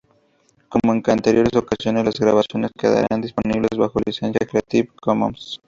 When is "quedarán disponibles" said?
2.75-3.69